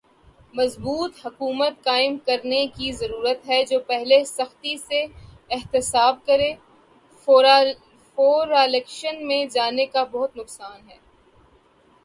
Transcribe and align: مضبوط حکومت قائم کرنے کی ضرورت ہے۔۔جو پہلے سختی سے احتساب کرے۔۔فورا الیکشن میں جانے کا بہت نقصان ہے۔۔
مضبوط 0.53 1.25
حکومت 1.25 1.73
قائم 1.83 2.17
کرنے 2.27 2.61
کی 2.67 2.91
ضرورت 2.91 3.45
ہے۔۔جو 3.47 3.79
پہلے 3.87 4.17
سختی 4.27 4.75
سے 4.79 5.01
احتساب 5.51 6.15
کرے۔۔فورا 6.25 7.55
الیکشن 8.61 9.25
میں 9.27 9.45
جانے 9.47 9.85
کا 9.87 10.03
بہت 10.11 10.37
نقصان 10.37 10.89
ہے۔۔ 10.89 10.97